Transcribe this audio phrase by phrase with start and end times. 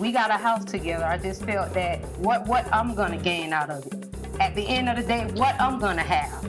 [0.00, 1.04] We got a house together.
[1.04, 4.08] I just felt that what what I'm gonna gain out of it.
[4.40, 6.48] At the end of the day, what I'm gonna have.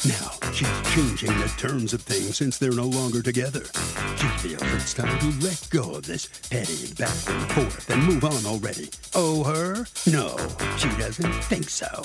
[0.08, 3.64] Now, she's changing the terms of things since they're no longer together.
[4.16, 8.24] She feels it's time to let go of this petty back and forth and move
[8.24, 8.88] on already.
[9.14, 9.84] Oh, her?
[10.06, 10.34] No,
[10.78, 12.02] she doesn't think so.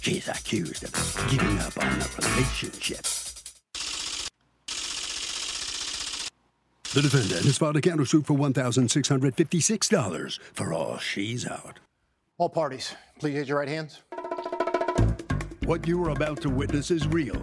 [0.00, 3.04] She's accused of giving up on the relationship.
[6.94, 11.78] The defendant has filed a countersuit for $1,656 for all she's out.
[12.36, 14.02] All parties, please raise your right hands.
[15.64, 17.40] What you are about to witness is real.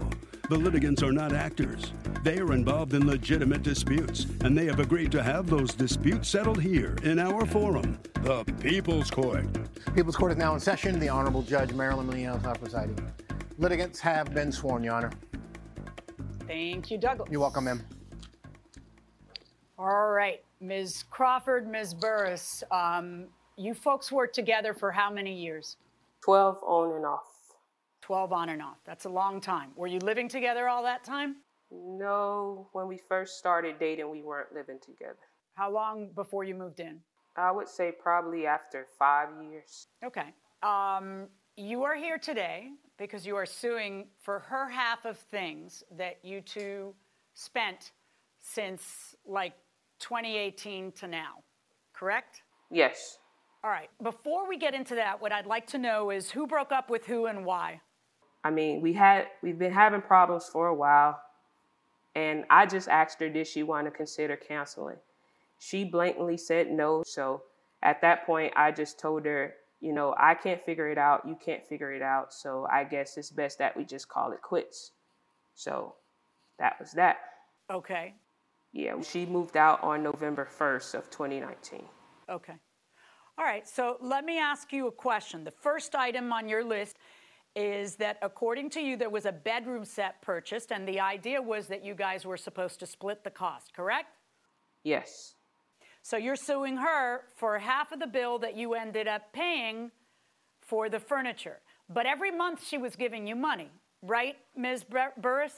[0.50, 1.94] The litigants are not actors.
[2.23, 6.61] They are involved in legitimate disputes, and they have agreed to have those disputes settled
[6.61, 9.47] here in our forum, the People's Court.
[9.95, 11.00] People's Court is now in session.
[11.00, 13.00] The Honorable Judge Marilyn Munoz is presiding.
[13.58, 15.11] Litigants have been sworn, Your Honor.
[16.45, 17.30] Thank you, Douglas.
[17.31, 17.83] You're welcome, ma'am.
[19.82, 21.06] All right, Ms.
[21.10, 21.94] Crawford, Ms.
[21.94, 25.78] Burris, um, you folks worked together for how many years?
[26.22, 27.56] 12 on and off.
[28.02, 28.76] 12 on and off.
[28.86, 29.70] That's a long time.
[29.78, 31.38] Were you living together all that time?
[31.72, 35.16] No, when we first started dating, we weren't living together.
[35.54, 37.00] How long before you moved in?
[37.38, 39.88] I would say probably after five years.
[40.04, 40.34] Okay.
[40.61, 42.67] Um, you are here today
[42.98, 46.94] because you are suing for her half of things that you two
[47.34, 47.94] spent
[48.42, 49.54] since like
[49.99, 51.43] 2018 to now,
[51.93, 52.42] correct?
[52.71, 53.17] Yes.
[53.64, 53.89] All right.
[54.02, 57.05] Before we get into that, what I'd like to know is who broke up with
[57.05, 57.82] who and why.
[58.43, 61.20] I mean, we had we've been having problems for a while,
[62.15, 64.95] and I just asked her did she want to consider canceling.
[65.60, 67.04] She blatantly said no.
[67.05, 67.43] So
[67.83, 71.27] at that point, I just told her, you know, I can't figure it out.
[71.27, 72.33] You can't figure it out.
[72.33, 74.92] So I guess it's best that we just call it quits.
[75.55, 75.95] So
[76.60, 77.17] that was that.
[77.70, 78.14] Okay.
[78.71, 81.83] Yeah, she moved out on November 1st of 2019.
[82.30, 82.53] Okay.
[83.37, 85.43] All right, so let me ask you a question.
[85.43, 86.97] The first item on your list
[87.55, 91.67] is that according to you, there was a bedroom set purchased, and the idea was
[91.67, 94.09] that you guys were supposed to split the cost, correct?
[94.83, 95.36] Yes.
[96.03, 99.91] So you're suing her for half of the bill that you ended up paying
[100.61, 101.59] for the furniture.
[101.89, 103.71] But every month she was giving you money,
[104.03, 104.86] right, Ms.
[105.17, 105.55] Burris?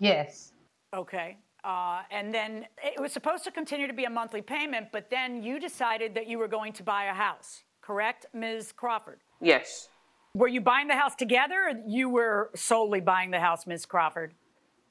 [0.00, 0.52] Yes.
[0.94, 1.38] Okay.
[1.66, 5.42] Uh, and then it was supposed to continue to be a monthly payment, but then
[5.42, 8.70] you decided that you were going to buy a house, correct, Ms.
[8.70, 9.18] Crawford?
[9.40, 9.88] Yes.
[10.32, 13.84] Were you buying the house together or you were solely buying the house, Ms.
[13.84, 14.32] Crawford?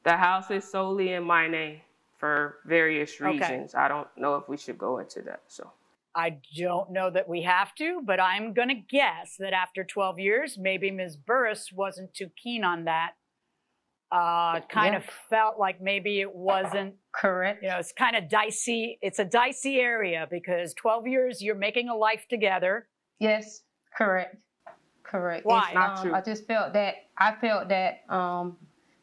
[0.03, 1.79] The house is solely in my name
[2.17, 3.73] for various reasons.
[3.73, 3.81] Okay.
[3.81, 5.43] I don't know if we should go into that.
[5.47, 5.71] So
[6.13, 10.19] I don't know that we have to, but I'm going to guess that after 12
[10.19, 11.15] years, maybe Ms.
[11.15, 13.13] Burris wasn't too keen on that
[14.11, 14.97] uh, kind Yeah.
[14.97, 17.63] of felt like maybe it wasn't, Correct.
[17.63, 18.97] you know, it's kind of dicey.
[19.01, 22.87] It's a dicey area because 12 years you're making a life together.
[23.19, 23.63] Yes,
[23.97, 24.35] correct,
[25.03, 25.45] correct.
[25.45, 25.65] Why?
[25.67, 26.13] It's, Not um, true.
[26.13, 28.57] I just felt that I felt that um,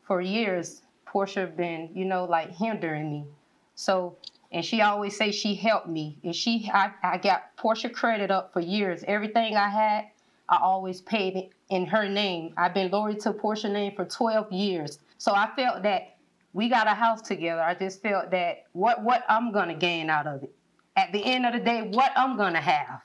[0.07, 3.27] for years Portia been, you know, like hindering me.
[3.75, 4.17] So,
[4.51, 8.53] and she always say she helped me, and she, I, I got Portia credit up
[8.53, 9.03] for years.
[9.07, 10.05] Everything I had,
[10.49, 12.53] I always paid it in her name.
[12.59, 14.99] I've been loyal to Portia name for 12 years.
[15.17, 16.17] So I felt that
[16.53, 17.63] we got a house together.
[17.63, 20.55] I just felt that what what I'm gonna gain out of it.
[20.97, 23.01] At the end of the day, what I'm gonna have.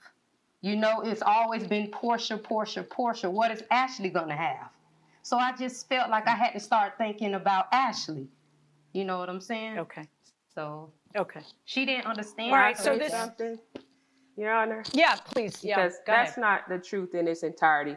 [0.61, 3.29] You know, it's always been Portia, Portia, Portia.
[3.29, 4.69] What is Ashley gonna have?
[5.21, 8.27] So I just felt like I had to start thinking about Ashley.
[8.91, 9.79] You know what I'm saying?
[9.79, 10.03] Okay.
[10.53, 11.41] So Okay.
[11.63, 12.51] she didn't understand.
[12.51, 13.59] All right, her so and this- Something,
[14.35, 14.83] Your Honor?
[14.91, 15.63] Yeah, please.
[15.63, 15.77] Yeah.
[15.77, 16.41] because go that's ahead.
[16.41, 17.95] not the truth in its entirety.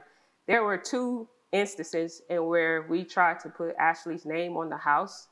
[0.50, 5.28] There were two instances in where we tried to put Ashley's name on the house.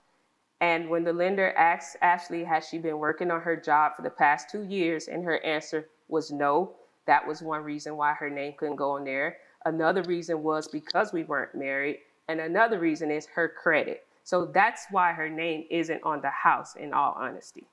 [0.60, 4.10] And when the lender asked Ashley, has she been working on her job for the
[4.10, 5.08] past two years?
[5.08, 6.76] And her answer was no.
[7.08, 9.38] That was one reason why her name couldn't go on there.
[9.64, 11.98] Another reason was because we weren't married.
[12.28, 14.06] And another reason is her credit.
[14.22, 17.66] So that's why her name isn't on the house, in all honesty.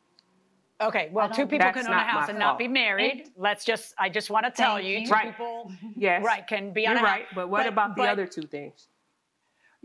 [0.82, 3.30] Okay, well, two people can own a house and not be married.
[3.38, 5.06] Let's just, I just want to tell you, you.
[5.08, 5.32] two Right.
[5.32, 6.24] people, Yes.
[6.24, 7.18] right, can be on You're a house.
[7.20, 7.26] right.
[7.34, 8.88] But what about the other two things?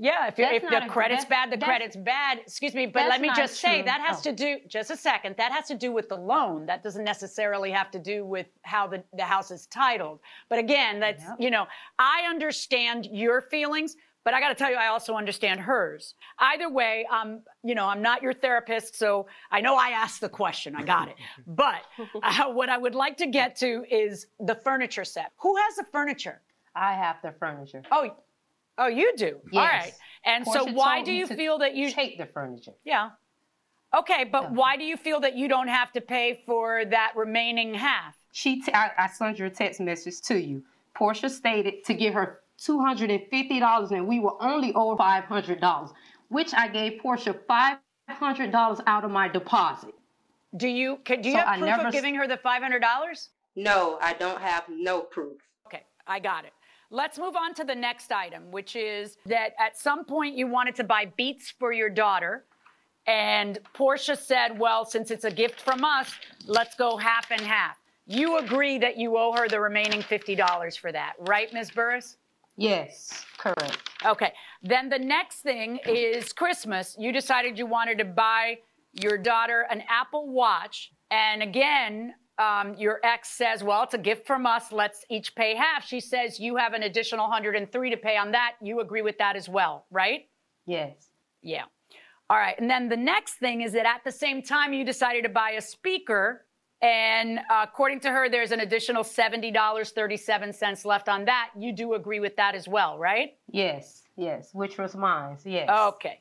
[0.02, 2.38] Yeah, if, if the credit's bad, the credit's bad.
[2.38, 3.84] Excuse me, but let me just say true.
[3.84, 4.30] that has Oh.
[4.30, 4.58] to do.
[4.66, 5.36] Just a second.
[5.36, 6.64] That has to do with the loan.
[6.64, 10.20] That doesn't necessarily have to do with how the, the house is titled.
[10.48, 11.36] But again, that's Yep.
[11.38, 11.66] you know,
[11.98, 13.96] I understand your feelings.
[14.22, 16.14] But I got to tell you, I also understand hers.
[16.38, 20.28] Either way, um, you know, I'm not your therapist, so I know I asked the
[20.28, 20.76] question.
[20.76, 21.16] I got it.
[21.46, 21.82] But
[22.22, 25.32] uh, what I would like to get to is the furniture set.
[25.38, 26.40] Who has the furniture?
[26.74, 27.82] I have the furniture.
[27.90, 28.14] Oh,
[28.78, 29.40] oh, you do.
[29.54, 29.84] All Yes.
[29.84, 29.92] right.
[30.24, 31.90] And so, why do you feel that you?
[31.90, 32.72] take the furniture?
[32.84, 33.10] Yeah.
[33.96, 34.48] Okay, but Yeah.
[34.50, 38.16] why do you feel that you don't have to pay for that remaining half?
[38.32, 40.62] She, t- I, I sent your text message to you.
[40.94, 44.98] Portia stated to give her two hundred and fifty dollars, and we were only owed
[44.98, 45.90] five hundred dollars,
[46.28, 47.78] which I gave Portia five
[48.08, 49.94] hundred dollars out of my deposit.
[50.56, 52.62] Do you can, do you So have I proof never of giving her the five
[52.62, 53.30] hundred dollars?
[53.56, 55.38] No, I don't have no proof.
[55.66, 56.52] Okay, I got it.
[56.90, 60.74] Let's move on to the next item, which is that at some point you wanted
[60.76, 62.44] to buy beats for your daughter.
[63.06, 66.12] And Portia said, well, since it's a gift from us,
[66.46, 67.76] let's go half and half.
[68.06, 71.70] You agree that you owe her the remaining $50 for that, right, Ms.
[71.70, 72.16] Burris?
[72.60, 73.78] Yes, correct.
[74.04, 74.32] Okay.
[74.62, 76.94] Then the next thing is Christmas.
[76.98, 78.58] You decided you wanted to buy
[78.92, 80.92] your daughter an Apple Watch.
[81.10, 84.72] And again, um, your ex says, well, it's a gift from us.
[84.72, 85.86] Let's each pay half.
[85.86, 88.52] She says you have an additional 103 to pay on that.
[88.60, 90.28] You agree with that as well, right?
[90.66, 91.08] Yes.
[91.42, 91.64] Yeah.
[92.28, 92.58] All right.
[92.60, 95.52] And then the next thing is that at the same time, you decided to buy
[95.52, 96.44] a speaker.
[96.82, 101.50] And uh, according to her, there's an additional $70.37 left on that.
[101.58, 103.36] You do agree with that as well, right?
[103.50, 105.36] Yes, yes, which was mine.
[105.44, 105.68] Yes.
[105.68, 106.20] Okay.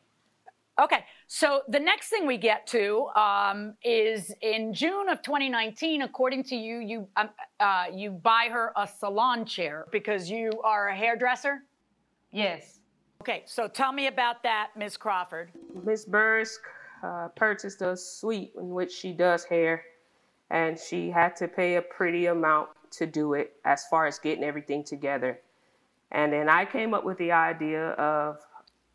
[0.80, 1.06] Okay.
[1.28, 6.04] So the next thing we get to um, is in June of 2019.
[6.04, 7.30] According to you, you um,
[7.60, 11.64] uh, you buy her a salon chair because you are a hairdresser.
[12.32, 12.80] Yes.
[13.22, 13.44] Okay.
[13.46, 14.96] So tell me about that, Ms.
[14.96, 15.52] Crawford.
[15.84, 16.58] Miss Burris
[17.04, 19.84] uh, purchased a suite in which she does hair,
[20.50, 24.44] and she had to pay a pretty amount to do it as far as getting
[24.44, 25.40] everything together.
[26.12, 28.38] And then I came up with the idea of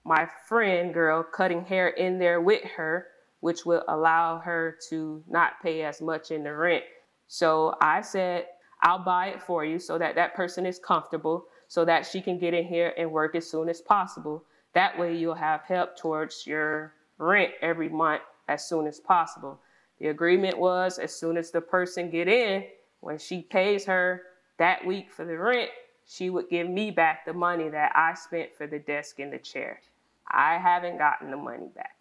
[0.04, 3.06] my friend girl cutting hair in there with her,
[3.40, 6.84] which will allow her to not pay as much in the rent.
[7.28, 8.46] So I said,
[8.82, 12.38] I'll buy it for you so that that person is comfortable, so that she can
[12.38, 14.44] get in here and work as soon as possible.
[14.74, 19.60] That way you'll have help towards your rent every month as soon as possible.
[20.00, 22.64] The agreement was as soon as the person get in,
[23.00, 24.22] when she pays her
[24.58, 25.70] that week for the rent,
[26.06, 29.38] she would give me back the money that I spent for the desk and the
[29.38, 29.80] chair.
[30.28, 31.96] I haven't gotten the money back.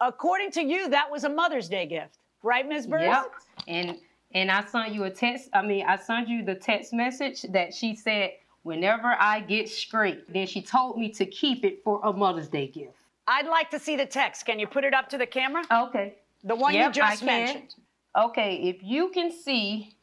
[0.00, 2.86] According to you, that was a Mother's Day gift, right, Ms.
[2.86, 3.04] Burris?
[3.04, 3.32] Yep.
[3.68, 3.98] And
[4.32, 5.48] and I sent you a text.
[5.52, 8.32] I mean, I sent you the text message that she said,
[8.64, 12.66] whenever I get straight, then she told me to keep it for a Mother's Day
[12.66, 12.96] gift.
[13.28, 14.44] I'd like to see the text.
[14.44, 15.64] Can you put it up to the camera?
[15.70, 16.16] Okay.
[16.44, 17.26] The one Yep, you I just can.
[17.26, 17.74] mentioned.
[18.16, 19.96] Okay, if you can see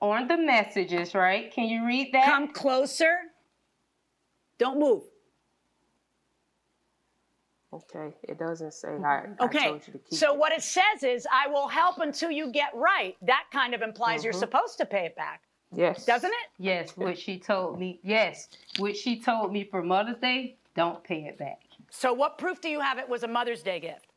[0.00, 1.52] on the messages, right?
[1.52, 2.26] Can you read that?
[2.26, 3.14] Come closer.
[4.58, 5.02] Don't move.
[7.72, 9.68] Okay, it doesn't say I, I Okay.
[9.70, 10.38] told you to keep So it.
[10.38, 13.16] what it says is, I will help until you get right.
[13.22, 14.24] That kind of implies Mm-hmm.
[14.26, 15.40] you're supposed to pay it back,
[15.74, 16.04] Yes.
[16.04, 16.48] doesn't it?
[16.58, 17.98] Yes, which she told me.
[18.02, 18.48] Yes,
[18.78, 20.58] which she told me for Mother's Day.
[20.76, 21.60] Don't pay it back.
[21.90, 24.11] So what proof do you have it was a Mother's Day gift?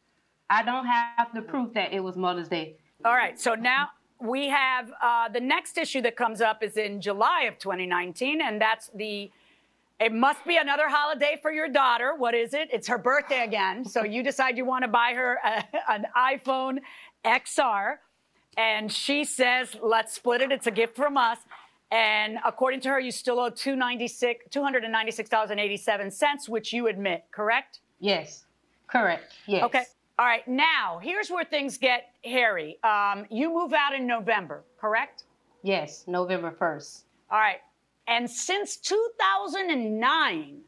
[0.49, 2.75] I don't have the proof that it was Mother's Day.
[3.03, 3.39] All right.
[3.39, 7.57] So now we have uh, the next issue that comes up is in July of
[7.59, 9.31] 2019, and that's the.
[9.97, 12.15] It must be another holiday for your daughter.
[12.17, 12.67] What is it?
[12.73, 13.85] It's her birthday again.
[13.85, 16.79] So you decide you want to buy her a, an iPhone
[17.23, 17.95] XR,
[18.57, 20.51] and she says, "Let's split it.
[20.51, 21.39] It's a gift from us."
[21.91, 25.29] And according to her, you still owe two ninety six, two hundred and ninety six
[25.29, 27.79] dollars and eighty seven cents, which you admit, correct?
[27.99, 28.45] Yes,
[28.87, 29.33] correct.
[29.47, 29.63] Yes.
[29.63, 29.83] Okay.
[30.17, 30.47] All right.
[30.47, 32.77] Now, here's where things get hairy.
[32.83, 35.23] Um, you move out in November, correct?
[35.63, 37.05] Yes, November first.
[37.29, 37.59] All right.
[38.07, 40.61] And since 2009,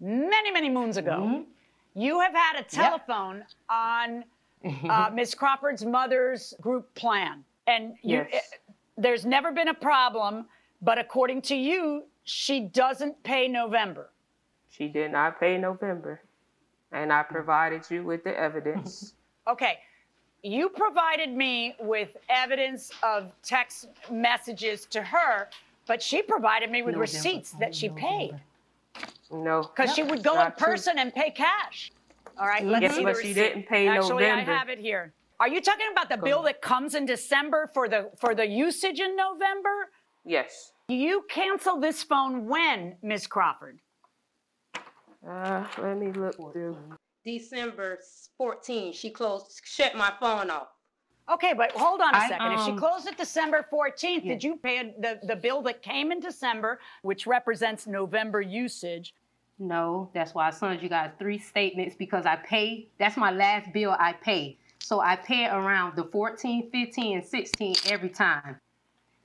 [0.00, 1.42] many, many moons ago, Mm-hmm.
[2.00, 4.24] you have had a telephone on
[4.88, 5.34] uh, Ms.
[5.34, 7.44] Crawford's mother's group plan.
[7.66, 8.28] And you, Yes.
[8.32, 8.40] eh,
[8.98, 10.46] there's never been a problem,
[10.82, 14.10] but according to you, she doesn't pay November.
[14.68, 16.20] She did not pay November,
[16.92, 19.14] and I provided you with the evidence.
[19.48, 19.78] Okay.
[20.44, 25.48] You provided me with evidence of text messages to her,
[25.86, 28.32] but she provided me with November, receipts that she paid
[29.32, 30.66] No, because she would go in Not true.
[30.68, 31.90] person and pay cash.
[32.38, 33.42] All right, let's Yes, see but the she receipt.
[33.42, 34.52] didn't pay Actually, November.
[34.52, 35.12] I have it here.
[35.40, 39.00] Are you talking about the bill that comes in December for the for the usage
[39.00, 39.90] in November?
[40.24, 40.72] yes.
[40.88, 43.26] You cancel this phone when, Ms.
[43.26, 43.78] Crawford?
[45.26, 46.76] Uh, let me look through.
[47.24, 47.98] December
[48.38, 50.68] 14, she closed, shut my phone off.
[51.30, 52.52] Okay, but hold on a I, second.
[52.52, 54.32] if she um, closed it December 14th, Yeah.
[54.32, 59.14] did you pay the, the bill that came in December, which represents November usage?
[59.58, 62.88] No, that's why, sons, you got three statements because I pay.
[62.98, 64.56] That's my last bill I pay.
[64.78, 68.42] So I pay around the 14, 15, and 16 every time.
[68.46, 68.56] And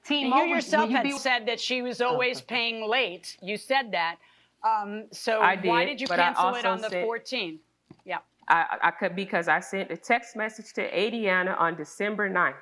[0.06, 3.38] T-Mobile, you yourself you had be- said that she was always paying late.
[3.42, 4.18] You said that.
[4.66, 7.60] Um, so I why did, did you cancel it on the said- 14th?
[8.04, 8.18] Yeah.
[8.48, 12.56] I, I could because I sent a text message to Adiana on December 9th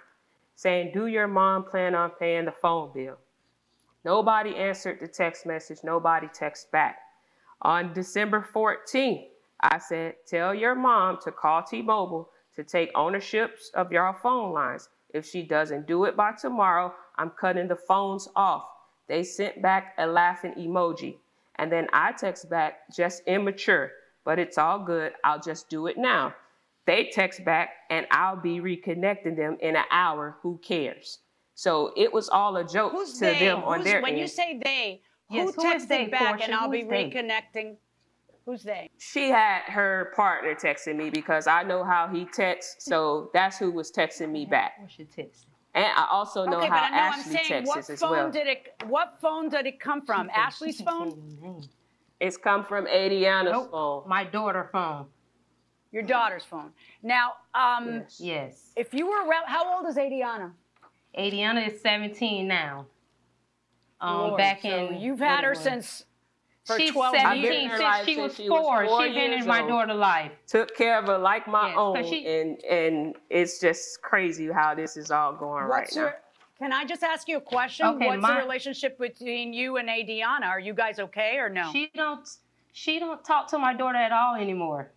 [0.56, 3.18] saying, Do your mom plan on paying the phone bill?
[4.06, 5.80] Nobody answered the text message.
[5.84, 6.98] Nobody texted back.
[7.62, 9.28] On December 14th,
[9.62, 14.54] I said, Tell your mom to call T Mobile to take ownerships of your phone
[14.54, 14.90] lines.
[15.14, 18.66] If she doesn't do it by tomorrow, I'm cutting the phones off.
[19.08, 21.18] They sent back a laughing emoji.
[21.56, 23.92] And then I text back, just immature,
[24.26, 25.14] but it's all good.
[25.24, 26.34] I'll just do it now.
[26.86, 30.38] They text back, and I'll be reconnecting them in an hour.
[30.42, 31.20] Who cares?
[31.56, 33.40] So it was all a joke Who's to they?
[33.40, 34.20] them on Who's- their when end.
[34.22, 36.44] you say they, Yes, who who is texted they, back Portia?
[36.46, 37.10] and I'll Who be is they?
[37.10, 37.78] reconnecting?
[38.46, 38.90] Who's they?
[38.98, 43.72] she had her partner texting me because I know how he texts, so that's who
[43.72, 44.74] was texting me back.
[44.82, 45.48] What's your text?
[45.76, 48.00] And I also know okay, how but I know I'm Ashley saying what texts as
[48.00, 48.32] phone well.
[48.32, 48.74] did it?
[48.88, 50.30] What phone did it come from?
[50.30, 51.64] Ashley's phone?
[52.20, 54.04] It's come from Adiana's Nope, phone.
[54.08, 55.08] my daughter's phone.
[55.92, 56.72] Your daughter's phone.
[57.02, 58.20] Now, um, Yes.
[58.20, 58.72] Yes.
[58.76, 60.52] if you were around, how old is Adiana?
[61.18, 62.86] Adiana is 17 now.
[64.00, 65.60] Um, Lord, back so in you've had her was.
[65.60, 66.06] since
[66.66, 68.86] for She's 12 I've been in 17 her since she since was she was four.
[68.86, 70.32] four She's been in my daughter's life.
[70.48, 74.50] Took care of her like my Yes, own, 'cause she- and and it's just crazy
[74.52, 76.16] how this is all going right your?
[76.60, 77.86] Can I just ask you a question?
[77.88, 80.48] Okay, What's my- the relationship between you and Adiana?
[80.48, 81.70] Are you guys okay or no?
[81.74, 82.28] She don't
[82.72, 84.92] she don't talk to my daughter at all anymore.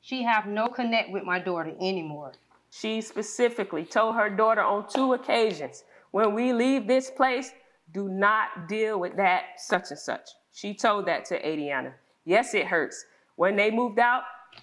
[0.00, 2.32] She have no connect with my daughter anymore.
[2.70, 7.52] She specifically told her daughter on two occasions, when we leave this place,
[7.92, 10.30] do not deal with that such and such.
[10.52, 11.92] She told that to Adiana.
[12.24, 13.04] Yes, it hurts.
[13.36, 14.22] When they moved out,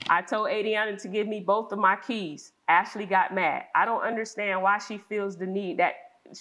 [0.09, 2.51] I told Adiana to give me both of my keys.
[2.67, 3.63] Ashley got mad.
[3.73, 5.93] I don't understand why she feels the need that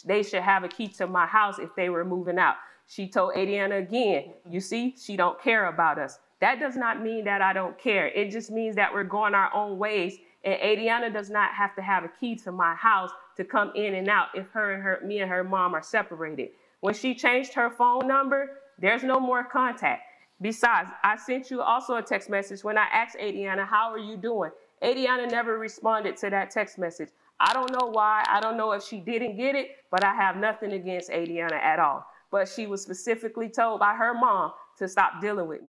[0.05, 2.57] they should have a key to my house if they were moving out.
[2.89, 6.19] She told Adiana again, you see, she don't care about us.
[6.41, 8.09] That does not mean that I don't care.
[8.09, 11.83] It just means that we're going our own ways and Adiana does not have to
[11.83, 15.01] have a key to my house to come in and out if her and her
[15.05, 16.51] me and her mom are separated.
[16.81, 20.03] When she changed her phone number, there's no more contact.
[20.41, 24.17] Besides, I sent you also a text message when I asked Adiana, how are you
[24.17, 24.51] doing?
[24.83, 27.09] Adiana never responded to that text message.
[27.41, 28.25] I don't know why.
[28.29, 31.79] I don't know if she didn't get it, but I have nothing against Adiana at
[31.79, 32.07] all.
[32.31, 35.67] But she was specifically told by her mom to stop dealing with me.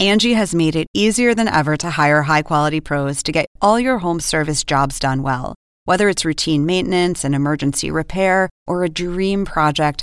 [0.00, 3.78] Angie has made it easier than ever to hire high quality pros to get all
[3.78, 5.54] your home service jobs done well.
[5.84, 10.02] Whether it's routine maintenance, an emergency repair, or a dream project,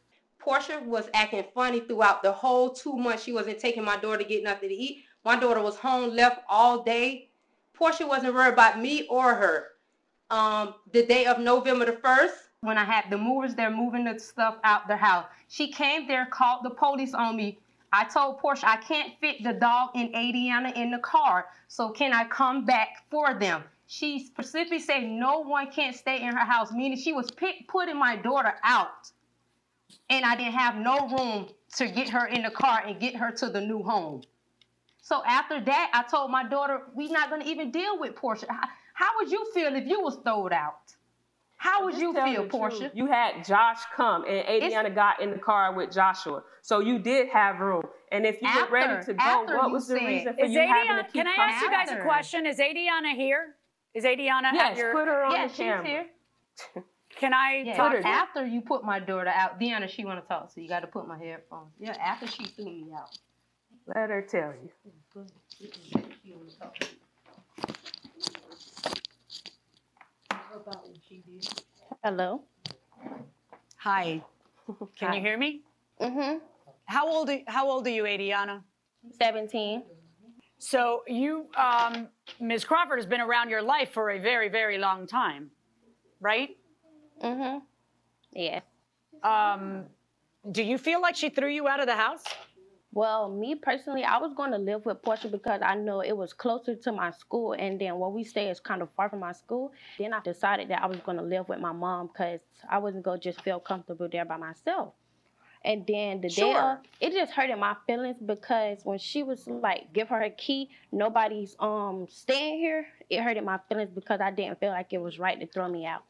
[0.41, 4.23] Portia was acting funny throughout the whole two months she wasn't taking my daughter to
[4.23, 5.03] get nothing to eat.
[5.23, 7.29] My daughter was home left all day.
[7.75, 9.67] Portia wasn't worried about me or her.
[10.31, 12.31] Um, the day of November the 1st,
[12.61, 16.25] When I had the movers there moving the stuff out the house, she came there,
[16.25, 17.59] called the police on me.
[17.93, 22.13] I told Portia I can't fit the dog and Adiana in the car, so can
[22.13, 23.63] I come back for them?
[23.85, 27.29] She specifically said no one can't stay in her house, meaning she was
[27.67, 29.11] putting my daughter out.
[30.09, 33.31] And I didn't have no room to get her in the car and get her
[33.31, 34.21] to the new home.
[35.01, 38.45] So after that, I told my daughter, we're not going to even deal with Portia.
[38.49, 40.95] How, how would you feel if you was thrown out?
[41.57, 42.51] How would Just you tell feel, the truth.
[42.51, 42.91] Portia?
[42.93, 47.29] You had Josh come, and Adiana got in the car with Joshua, so you did
[47.29, 47.83] have room.
[48.11, 50.59] And if you were ready to go, what was the said- reason for Is you
[50.59, 52.45] having to keep can I ask you guys a question?
[52.47, 53.55] Is Adiana here?
[53.93, 55.85] Is Adiana at Yes, your, put her on Yeah, the she's camera.
[55.85, 56.05] here.
[57.17, 58.07] can I Yeah, talk to her?
[58.07, 60.87] after you put my daughter out, Deanna, she want to talk, so you got to
[60.87, 61.71] put my headphones.
[61.79, 63.17] Yeah, after she threw me out.
[63.87, 64.69] Let her tell you.
[65.57, 66.75] She wanna talk.
[70.53, 71.47] About what she did.
[72.03, 72.41] Hello.
[73.77, 74.21] Hi.
[74.97, 75.15] Can Hi.
[75.15, 75.61] you hear me?
[75.99, 76.37] Mm-hmm.
[76.85, 78.61] How old are, how old are you, Adiana?
[79.19, 79.83] 17.
[80.59, 82.07] So you, um,
[82.39, 82.63] Ms.
[82.65, 85.49] Crawford has been around your life for a very, very long time,
[86.19, 86.49] right?
[87.21, 87.59] Mm-hmm.
[88.33, 88.61] Yeah.
[89.23, 89.85] Um,
[90.51, 92.23] do you feel like she threw you out of the house?
[92.93, 96.33] Well, me personally, I was going to live with Portia because I know it was
[96.33, 99.31] closer to my school, and then where we stay is kind of far from my
[99.31, 99.71] school.
[99.97, 103.05] Then I decided that I was going to live with my mom because I wasn't
[103.05, 104.93] going to just feel comfortable there by myself.
[105.63, 109.93] And then the day of, it just hurted my feelings because when she was like,
[109.93, 112.87] give her a key, nobody's um staying here.
[113.09, 115.85] It hurted my feelings because I didn't feel like it was right to throw me
[115.85, 116.03] out.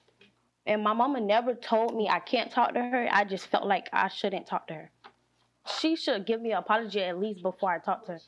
[0.72, 3.10] And my mama never told me I can't talk to her.
[3.12, 4.92] I just felt like I shouldn't talk to her.
[5.80, 8.20] She should give me an apology at least before I talk to her.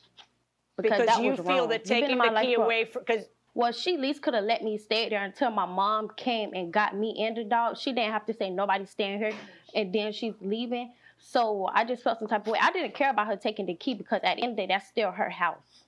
[0.76, 1.68] Because that you feel wrong.
[1.70, 3.24] that You've been in taking the key away from, because
[3.54, 6.70] Well, she at least could have let me stay there until my mom came and
[6.70, 7.78] got me in the dog.
[7.78, 9.32] She didn't have to say nobody's staying here,
[9.74, 10.92] and then she's leaving.
[11.16, 12.58] So I just felt some type of way.
[12.60, 14.66] I didn't care about her taking the key because at the end of the day,
[14.66, 15.84] that's still her house.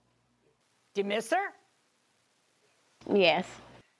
[0.94, 1.52] do you miss her?
[3.12, 3.46] Yes.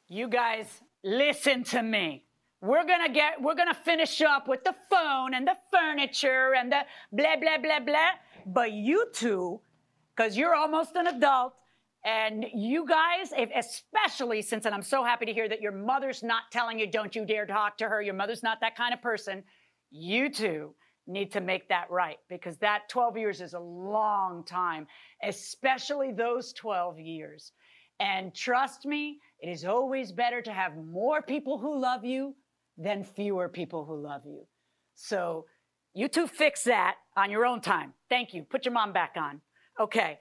[0.09, 2.26] You guys, listen to me.
[2.67, 6.81] We're gonna get, we're gonna finish up with the phone and the furniture and the
[7.13, 8.11] blah, blah, blah, blah.
[8.45, 9.61] But you two,
[10.17, 11.55] because you're almost an adult,
[12.05, 16.43] and you guys, especially since, and I'm so happy to hear that your mother's not
[16.51, 19.45] telling you, don't you dare talk to her, your mother's not that kind of person,
[19.91, 20.75] you two
[21.07, 24.89] need to make that right because that 12 years is a long time,
[25.23, 27.53] especially those 12 years.
[28.01, 32.35] And trust me, it is always better to have more people who love you
[32.77, 34.47] than fewer people who love you.
[34.95, 35.47] So
[35.95, 37.95] you two fix that on your own time.
[38.09, 38.43] Thank you.
[38.43, 39.41] Put your mom back on.
[39.81, 40.19] Okay.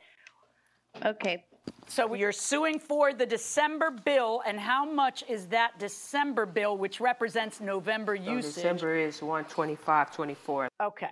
[1.05, 1.45] Okay.
[1.87, 6.99] So you're suing for the December bill, and how much is that December bill, which
[6.99, 8.55] represents November So usage?
[8.55, 10.67] December is 125, 24.
[10.81, 11.09] Okay.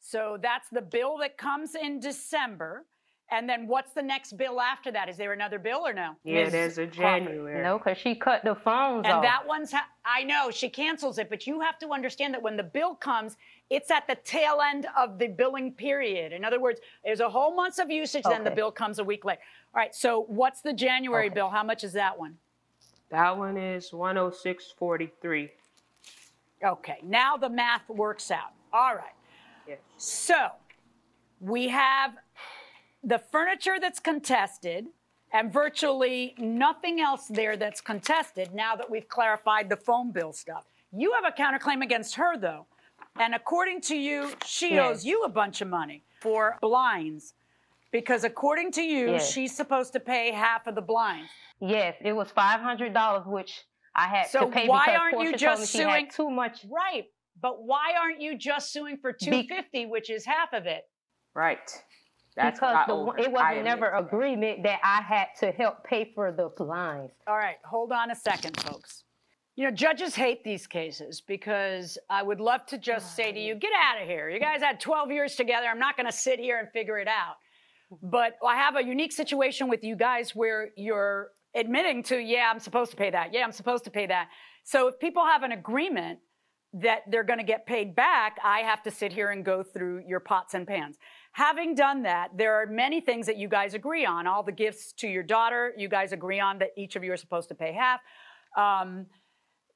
[0.00, 2.86] So that's the bill that comes in December.
[3.32, 5.08] And then what's the next bill after that?
[5.08, 6.16] Is there another bill or no?
[6.24, 6.52] Yeah, Ms.
[6.52, 7.62] there's a January.
[7.62, 9.22] No, because she cut the phones And off.
[9.22, 12.56] that one's, ha- I know, she cancels it, but you have to understand that when
[12.56, 13.36] the bill comes,
[13.70, 16.32] it's at the tail end of the billing period.
[16.32, 19.24] In other words, there's a whole month of usage, then the bill comes a week
[19.24, 19.40] later.
[19.74, 21.34] All right, so what's the January Okay.
[21.34, 21.50] bill?
[21.50, 22.36] How much is that one?
[23.10, 25.50] That one is 106.43.
[26.64, 28.52] Okay, now the math works out.
[28.72, 29.14] All right.
[29.68, 29.78] Yes.
[29.98, 30.48] So
[31.40, 32.12] we have
[33.02, 34.86] the furniture that's contested
[35.32, 40.64] and virtually nothing else there that's contested now that we've clarified the phone bill stuff.
[40.92, 42.66] You have a counterclaim against her, though.
[43.18, 44.84] And according to you, she Yes.
[44.90, 47.34] owes you a bunch of money for blinds.
[47.92, 49.32] Because according to you, Yes.
[49.32, 51.30] she's supposed to pay half of the blinds.
[51.60, 55.20] Yes, it was five hundred dollars, which I had So to pay why because aren't
[55.20, 56.64] you just told me she suing- had too much.
[56.68, 57.06] Right.
[57.40, 60.88] But why aren't you just suing for 250, which is half of it?
[61.34, 61.70] Right.
[62.36, 63.18] That's because what I the, owe her.
[63.18, 64.06] it wasn't admit never to that.
[64.06, 67.12] agreement that I had to help pay for the blinds.
[67.26, 69.04] All right, hold on a second, folks.
[69.56, 73.38] You know, judges hate these cases because I would love to just oh, say to
[73.38, 74.30] you, get out of here.
[74.30, 75.66] You guys had 12 years together.
[75.66, 77.34] I'm not going to sit here and figure it out.
[78.02, 82.60] But I have a unique situation with you guys where you're admitting to, yeah, I'm
[82.60, 83.34] supposed to pay that.
[83.34, 84.28] Yeah, I'm supposed to pay that.
[84.62, 86.20] So if people have an agreement
[86.74, 90.04] that they're going to get paid back, I have to sit here and go through
[90.06, 90.96] your pots and pans.
[91.32, 94.26] Having done that, there are many things that you guys agree on.
[94.26, 97.16] All the gifts to your daughter, you guys agree on that each of you are
[97.16, 98.00] supposed to pay half.
[98.56, 99.06] Um,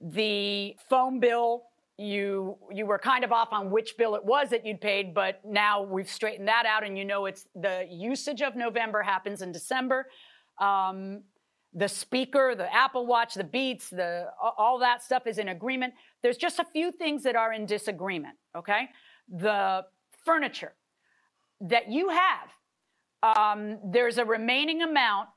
[0.01, 1.65] the phone bill,
[1.97, 5.41] you you were kind of off on which bill it was that you'd paid, but
[5.45, 9.53] now we've straightened that out, and you know it's the usage of November happens in
[9.53, 10.09] December.
[10.61, 11.23] Um,
[11.73, 14.27] the speaker, the Apple Watch, the Beats, the
[14.59, 15.95] all that stuff is in agreement.
[16.23, 18.35] There's just a few things that are in disagreement.
[18.57, 18.89] Okay,
[19.29, 19.85] the
[20.25, 20.73] furniture
[21.61, 25.29] that you have, um, there's a remaining amount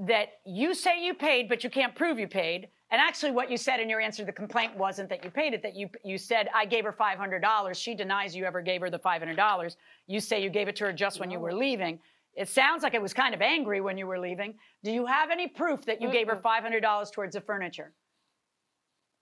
[0.00, 2.68] that you say you paid, but you can't prove you paid.
[2.90, 5.52] And actually, what you said in your answer to the complaint wasn't that you paid
[5.52, 5.62] it.
[5.62, 7.78] That you you said I gave her five hundred dollars.
[7.78, 9.76] She denies you ever gave her the five hundred dollars.
[10.06, 11.98] You say you gave it to her just when you were leaving.
[12.34, 14.54] It sounds like it was kind of angry when you were leaving.
[14.84, 17.92] Do you have any proof that you gave her five hundred dollars towards the furniture?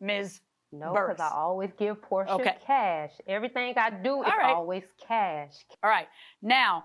[0.01, 0.41] Ms.
[0.73, 2.57] No, because I always give Portia Okay.
[2.67, 3.13] cash.
[3.27, 4.55] Everything I do is right.
[4.55, 5.55] always cash.
[5.83, 6.09] All right.
[6.43, 6.85] Now,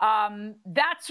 [0.00, 1.10] um, that's,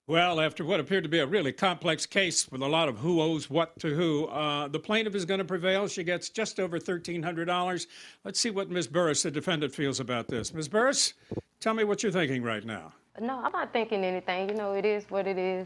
[0.08, 3.20] Well, after what appeared to be a really complex case with a lot of who
[3.20, 5.88] owes what to who, uh, the plaintiff is going to prevail.
[5.88, 7.88] She gets just over $1,300.
[8.24, 8.86] Let's see what Ms.
[8.86, 10.54] Burris, the defendant, feels about this.
[10.54, 10.68] Ms.
[10.68, 11.16] Burris,
[11.60, 12.94] tell me what you're thinking right now.
[13.20, 14.48] No, I'm not thinking anything.
[14.50, 15.66] You know, it is what it is.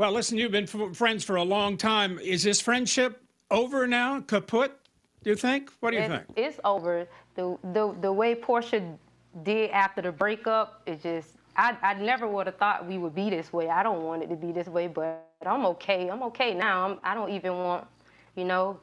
[0.00, 2.18] Well, listen, you've been f- friends for a long time.
[2.20, 4.72] Is this friendship over now, kaput?
[5.22, 5.70] Do you think?
[5.80, 6.24] What do you It- think?
[6.36, 7.06] It's over.
[7.34, 8.96] The, the the way Portia
[9.42, 13.28] did after the breakup is just I, I never would have thought we would be
[13.28, 13.68] this way.
[13.68, 16.08] I don't want it to be this way, but I'm okay.
[16.08, 16.88] I'm okay now.
[16.88, 17.86] I'm, I don't even want,
[18.36, 18.80] you know,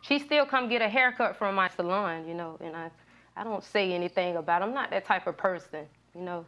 [0.00, 2.90] she still come get a haircut from my salon, you know, and I
[3.36, 4.64] I don't say anything about it.
[4.64, 6.46] I'm not that type of person, you know.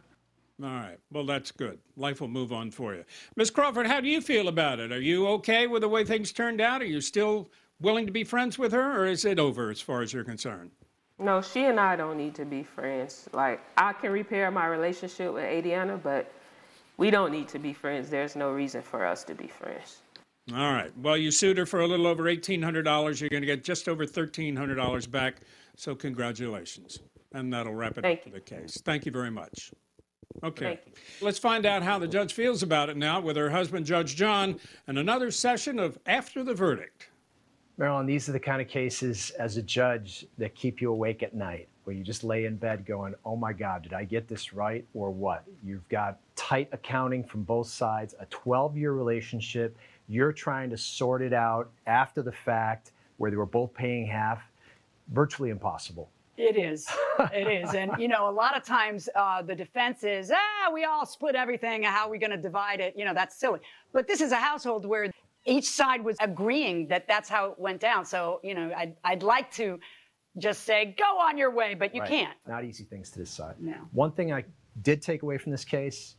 [0.61, 0.97] All right.
[1.11, 1.77] Well, that's good.
[1.95, 3.03] Life will move on for you.
[3.35, 4.91] Miss Crawford, how do you feel about it?
[4.91, 6.81] Are you okay with the way things turned out?
[6.81, 10.01] Are you still willing to be friends with her, or is it over as far
[10.01, 10.71] as you're concerned?
[11.19, 13.29] No, she and I don't need to be friends.
[13.33, 16.31] Like, I can repair my relationship with Adiana, but
[16.97, 18.09] we don't need to be friends.
[18.09, 20.01] There's no reason for us to be friends.
[20.51, 20.91] All right.
[20.97, 23.21] Well, you sued her for a little over $1,800.
[23.21, 25.41] You're going to get just over $1,300 back.
[25.75, 26.99] So, congratulations.
[27.33, 28.81] And that'll wrap it Thank up for the case.
[28.83, 29.71] Thank you very much.
[30.43, 30.79] Okay.
[31.21, 34.59] Let's find out how the judge feels about it now with her husband, Judge John,
[34.87, 37.09] and another session of After the Verdict.
[37.77, 41.35] Marilyn, these are the kind of cases as a judge that keep you awake at
[41.35, 44.53] night, where you just lay in bed going, oh my God, did I get this
[44.53, 45.43] right or what?
[45.63, 49.77] You've got tight accounting from both sides, a 12 year relationship.
[50.07, 54.41] You're trying to sort it out after the fact, where they were both paying half.
[55.09, 56.09] Virtually impossible.
[56.37, 56.87] It is.
[57.33, 57.73] It is.
[57.73, 61.35] And, you know, a lot of times uh, the defense is, ah, we all split
[61.35, 61.83] everything.
[61.83, 62.93] How are we going to divide it?
[62.95, 63.59] You know, that's silly.
[63.91, 65.11] But this is a household where
[65.45, 68.05] each side was agreeing that that's how it went down.
[68.05, 69.79] So, you know, I'd, I'd like to
[70.37, 72.09] just say, go on your way, but you Right.
[72.09, 72.37] can't.
[72.47, 73.55] Not easy things to decide.
[73.59, 73.73] No.
[73.91, 74.43] One thing I
[74.83, 76.15] did take away from this case,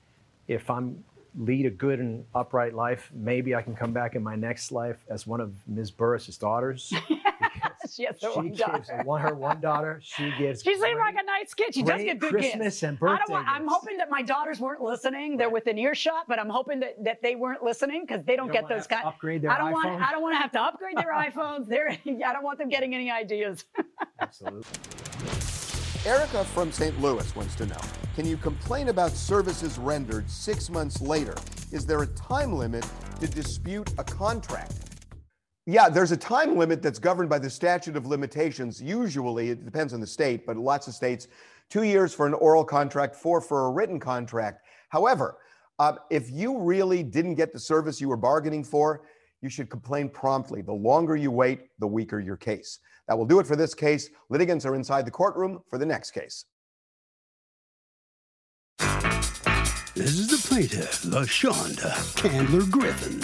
[0.48, 1.04] if I'm
[1.38, 4.96] lead a good and upright life, maybe I can come back in my next life
[5.08, 5.92] as one of Ms.
[5.92, 6.92] Burris's daughters.
[7.94, 9.02] She has the she one gives daughter.
[9.04, 10.00] one her one daughter.
[10.02, 10.62] She gives.
[10.62, 11.74] She seemed great- like a nice kid.
[11.74, 12.82] She does great get good Christmas gifts.
[12.82, 15.36] and I don't birthday want, I'm hoping that my daughters weren't listening.
[15.36, 18.52] They're within earshot, but I'm hoping that, that they weren't listening because they don't, don't
[18.54, 19.06] get those have to kind.
[19.06, 19.84] upgrade their I don't iPhone?
[19.92, 20.02] want.
[20.02, 21.66] I don't want to have to upgrade their iPhones.
[21.68, 23.64] They're, I don't want them getting any ideas.
[24.20, 24.64] Absolutely.
[26.06, 26.98] Erica from St.
[27.00, 27.76] Louis wants to know
[28.14, 31.34] Can you complain about services rendered six months later?
[31.72, 32.86] Is there a time limit
[33.20, 34.72] to dispute a contract?
[35.70, 38.80] Yeah, there's a time limit that's governed by the statute of limitations.
[38.80, 41.28] Usually, it depends on the state, but lots of states,
[41.68, 44.64] two years for an oral contract, four for a written contract.
[44.88, 45.36] However,
[45.78, 49.02] uh, if you really didn't get the service you were bargaining for,
[49.42, 50.62] you should complain promptly.
[50.62, 52.78] The longer you wait, the weaker your case.
[53.06, 54.08] That will do it for this case.
[54.30, 56.46] Litigants are inside the courtroom for the next case.
[59.94, 63.20] This is the plaintiff, LaShonda Candler Griffin.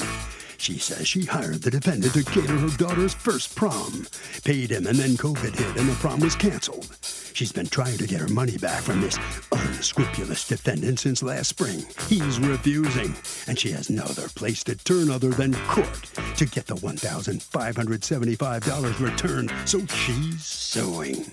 [0.59, 4.07] She says she hired the defendant to cater her daughter's first prom,
[4.45, 6.97] paid him, and then COVID hit and the prom was canceled.
[7.35, 9.19] She's been trying to get her money back from this
[9.51, 11.85] unscrupulous defendant since last spring.
[12.09, 13.17] He's refusing,
[13.49, 19.01] and she has no other place to turn other than court to get the $1,575
[19.01, 21.27] returned, so she's suing.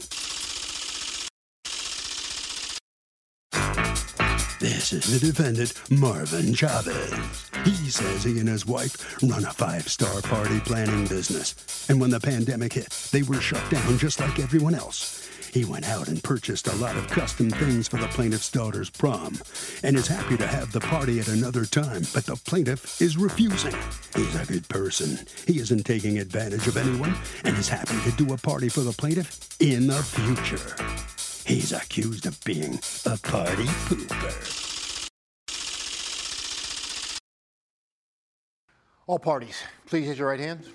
[4.61, 7.11] This is the defendant, Marvin Chavez.
[7.65, 11.89] He says he and his wife run a five star party planning business.
[11.89, 15.27] And when the pandemic hit, they were shut down just like everyone else.
[15.51, 19.39] He went out and purchased a lot of custom things for the plaintiff's daughter's prom
[19.81, 23.73] and is happy to have the party at another time, but the plaintiff is refusing.
[24.15, 25.17] He's a good person.
[25.47, 28.91] He isn't taking advantage of anyone and is happy to do a party for the
[28.91, 30.75] plaintiff in the future.
[31.45, 35.07] He's accused of being a party pooper.
[39.07, 40.67] All parties, please hit your right hands.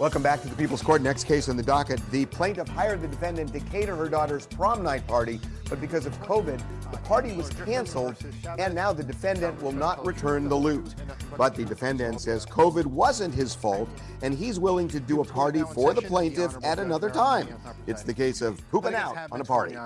[0.00, 1.02] Welcome back to the People's Court.
[1.02, 2.00] Next case on the docket.
[2.10, 6.18] The plaintiff hired the defendant to cater her daughter's prom night party, but because of
[6.22, 6.58] COVID,
[6.90, 8.16] the party was canceled,
[8.58, 10.94] and now the defendant will not return the loot.
[11.36, 13.90] But the defendant says COVID wasn't his fault,
[14.22, 17.46] and he's willing to do a party for the plaintiff at another time.
[17.86, 19.76] It's the case of pooping out on a party.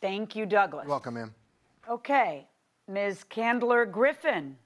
[0.00, 0.88] Thank you, Douglas.
[0.88, 1.34] Welcome, ma'am.
[1.86, 2.48] Okay,
[2.88, 3.24] Ms.
[3.28, 4.56] Candler Griffin,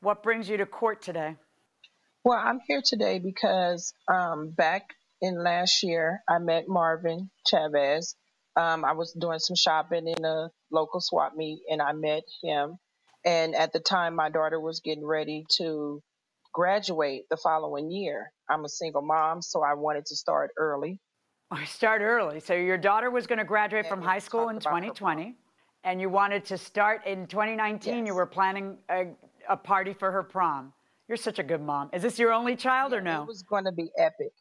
[0.00, 1.34] what brings you to court today?
[2.24, 8.14] Well, I'm here today because um, back in last year, I met Marvin Chavez.
[8.56, 12.78] Um, I was doing some shopping in a local swap meet and I met him.
[13.24, 16.00] And at the time, my daughter was getting ready to
[16.52, 18.32] graduate the following year.
[18.48, 21.00] I'm a single mom, so I wanted to start early.
[21.50, 22.38] I start early.
[22.38, 25.34] So your daughter was going to graduate from high school in 2020,
[25.84, 27.98] and you wanted to start in 2019.
[27.98, 28.06] Yes.
[28.06, 29.06] You were planning a,
[29.48, 30.72] a party for her prom.
[31.08, 31.90] You're such a good mom.
[31.92, 33.22] Is this your only child or no?
[33.22, 34.32] It was going to be epic.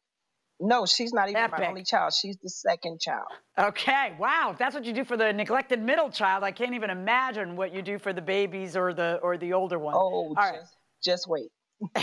[0.64, 1.60] No, she's not even Epic.
[1.60, 2.14] my only child.
[2.14, 3.26] She's the second child.
[3.58, 4.52] Okay, wow.
[4.52, 7.74] If that's what you do for the neglected middle child, I can't even imagine what
[7.74, 9.96] you do for the babies or the or the older one.
[9.96, 10.60] Oh, All right.
[10.60, 11.50] just, just wait.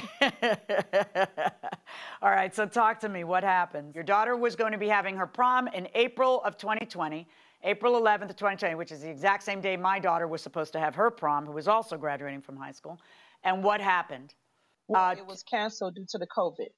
[2.21, 3.23] All right, so talk to me.
[3.23, 3.95] What happened?
[3.95, 7.29] Your daughter was going to be having her prom in April of 2020,
[7.63, 10.81] April 11th of 2020, which is the exact same day my daughter was supposed to
[10.81, 13.01] have her prom, who was also graduating from high school.
[13.45, 14.35] And what happened?
[14.89, 16.69] Well, Uh, it was canceled due to the COVID.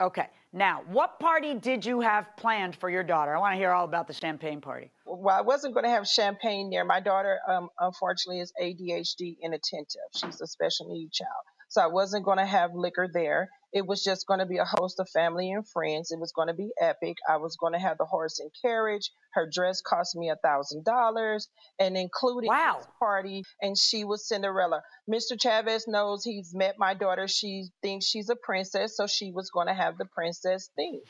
[0.00, 3.34] Okay, now, what party did you have planned for your daughter?
[3.34, 4.92] I want to hear all about the champagne party.
[5.04, 6.84] Well, I wasn't going to have champagne there.
[6.84, 10.08] My daughter, um, unfortunately, is ADHD inattentive.
[10.14, 11.42] She's a special needs child.
[11.68, 13.48] So I wasn't going to have liquor there.
[13.72, 16.10] It was just going to be a host of family and friends.
[16.10, 17.16] It was going to be epic.
[17.28, 19.10] I was going to have the horse and carriage.
[19.34, 22.76] Her dress cost me a thousand dollars, and including Wow.
[22.78, 23.44] his party.
[23.60, 24.82] And she was Cinderella.
[25.10, 25.40] Mr.
[25.40, 27.28] Chavez knows he's met my daughter.
[27.28, 31.00] She thinks she's a princess, so she was going to have the princess theme.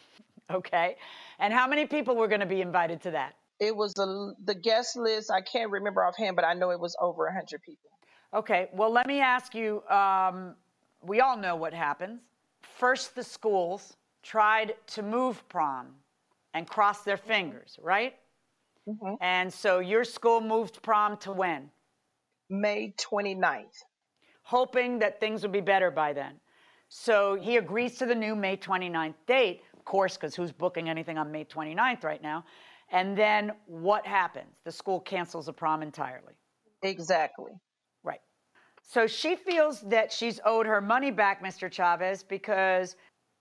[0.50, 0.96] Okay,
[1.38, 3.34] and how many people were going to be invited to that?
[3.60, 5.30] It was a, the guest list.
[5.30, 7.90] I can't remember offhand, but I know it was over a hundred people.
[8.32, 10.54] Okay, well, let me ask you um,
[11.02, 12.20] we all know what happens.
[12.62, 15.88] First, the schools tried to move prom
[16.54, 18.14] and cross their fingers, right?
[18.88, 19.14] Mm-hmm.
[19.20, 21.70] And so your school moved prom to when?
[22.50, 23.84] May 29th.
[24.42, 26.34] Hoping that things would be better by then.
[26.88, 31.18] So he agrees to the new May 29th date, of course, because who's booking anything
[31.18, 32.44] on May 29th right now?
[32.90, 34.56] And then what happens?
[34.64, 36.32] The school cancels the prom entirely.
[36.82, 37.52] Exactly.
[38.88, 41.70] So she feels that she's owed her money back, Mr.
[41.70, 42.96] Chavez, because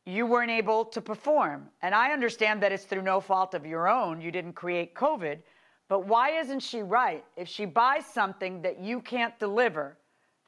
[0.06, 1.70] you weren't able to perform.
[1.82, 4.20] And I understand that it's through no fault of your own.
[4.20, 5.40] You didn't create COVID.
[5.88, 7.24] But why isn't she right?
[7.38, 9.98] If she buys something that you can't deliver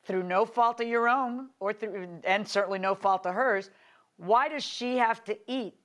[0.04, 3.70] through no fault of your own, or through, and certainly no fault of hers,
[4.18, 5.76] why does she have to eat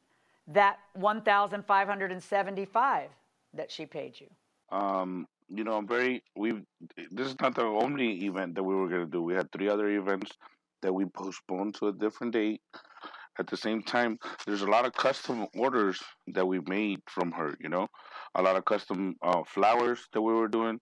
[0.48, 3.11] that 1,575
[3.55, 4.27] that she paid you?
[4.77, 6.22] Um, you know, I'm very.
[6.37, 6.52] We
[7.11, 9.22] this is not the only event that we were gonna do.
[9.22, 10.33] We had three other events
[10.83, 12.61] that we postponed to a different date.
[13.38, 17.54] At the same time, there's a lot of custom orders that we made from her.
[17.61, 17.88] You know,
[18.35, 20.80] a lot of custom uh, flowers that we were doing.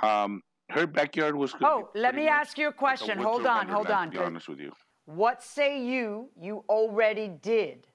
[0.00, 1.54] Um, her backyard was.
[1.62, 3.18] Oh, let me ask you a like a question.
[3.18, 4.10] Hold on, hold on.
[4.10, 4.72] To be honest with you.
[5.04, 7.86] What say you you already did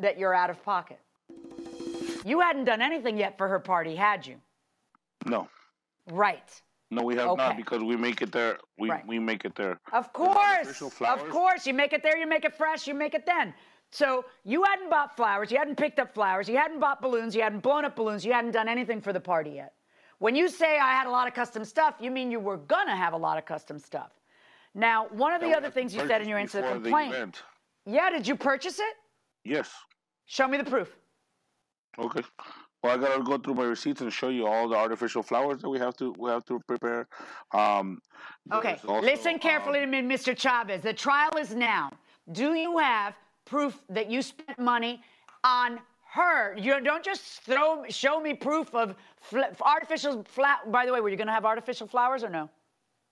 [0.00, 0.98] that you're out of pocket?
[2.24, 4.36] You hadn't done anything yet for her party, had you?
[5.26, 5.48] No,
[6.06, 6.62] Right.
[6.90, 7.46] no, we have Okay.
[7.46, 8.58] not because we make it there.
[8.78, 9.06] We Right.
[9.06, 9.78] we make it there.
[9.92, 10.80] Of course.
[10.82, 11.66] Of course.
[11.66, 13.54] You make it there, you make it fresh, you make it then.
[13.92, 17.42] So you hadn't bought flowers, you hadn't picked up flowers, you hadn't bought balloons, you
[17.42, 19.74] hadn't blown up balloons, you hadn't done anything for the party yet.
[20.18, 22.94] When you say I had a lot of custom stuff, you mean you were gonna
[22.96, 24.12] have a lot of custom stuff.
[24.74, 27.42] Now, one of the That other things you said in your answer to the complaint.
[27.84, 28.96] yeah, did you purchase it?
[29.44, 29.74] Yes.
[30.26, 30.94] Show me the proof.
[31.98, 32.22] Okay.
[32.82, 35.68] Well, I gotta go through my receipts and show you all the artificial flowers that
[35.68, 37.06] we have to we have to prepare.
[37.52, 38.00] Um,
[38.52, 40.36] Okay, also, listen um, carefully to me, Mr.
[40.36, 40.82] Chavez.
[40.82, 41.90] The trial is now.
[42.32, 43.14] Do you have
[43.44, 45.02] proof that you spent money
[45.44, 45.78] on
[46.14, 46.56] her?
[46.56, 50.58] You don't just throw show me proof of fl- artificial flower.
[50.68, 52.48] By the way, were you going to have artificial flowers or no,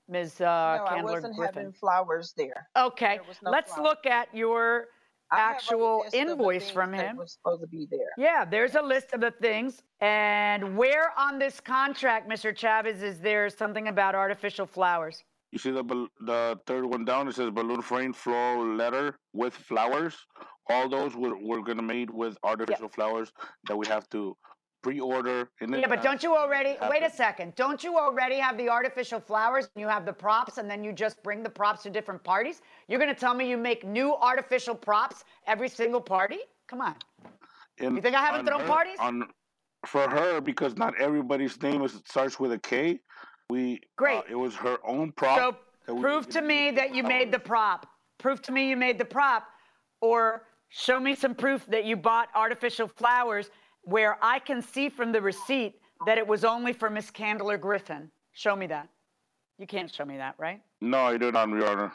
[0.09, 0.41] Ms.
[0.41, 0.49] Uh, no,
[0.87, 1.55] I Candler wasn't Griffin?
[1.57, 2.69] having flowers there.
[2.75, 3.85] Okay, There was no let's flowers.
[3.89, 4.98] look at your I have a
[5.33, 7.17] actual list of the invoice from him.
[7.17, 8.11] Was supposed to be there.
[8.17, 9.83] Yeah, there's a list of the things.
[10.01, 12.57] And where on this contract, Mr.
[12.57, 15.25] Chavez, is there something about artificial flowers?
[15.51, 15.83] You see the
[16.21, 17.29] the third one down?
[17.29, 20.15] It says balloon frame flow letter with flowers.
[20.69, 23.33] All those were, were gonna made with artificial flowers
[23.67, 24.37] that we have to
[24.83, 25.49] pre-order.
[25.61, 29.21] In Yeah, but don't you already, wait a second, don't you already have the artificial
[29.21, 32.23] flowers and you have the props and then you just bring the props to different
[32.23, 32.63] parties?
[32.87, 36.39] You're gonna tell me you make new artificial props every single party?
[36.67, 36.95] Come on.
[37.79, 38.97] In- You think I haven't thrown her- parties?
[39.01, 39.29] On
[39.87, 43.01] for her because not everybody's name is starts with a K.
[43.49, 44.19] We Great.
[44.19, 45.39] uh, it was her own prop.
[45.39, 47.87] So that we prove to me that you made the prop.
[48.19, 49.47] Prove to me you made the prop,
[50.01, 53.51] or show me some proof that you bought artificial flowers
[53.89, 58.11] where I can see from the receipt that it was only for Miss Candler Griffin.
[58.33, 58.89] Show me that.
[59.59, 60.61] You can't show me that, right?
[60.83, 61.93] No, I do not, Your Honor.